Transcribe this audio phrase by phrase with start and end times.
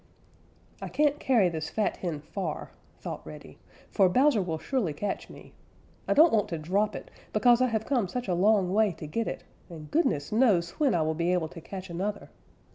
[0.81, 3.59] "I can't carry this fat hen far," thought Reddy,
[3.91, 5.53] "for Bowser will surely catch me.
[6.07, 9.05] I don't want to drop it, because I have come such a long way to
[9.05, 12.31] get it, and goodness knows when I will be able to catch another.